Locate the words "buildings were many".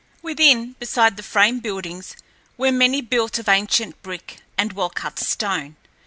1.59-3.01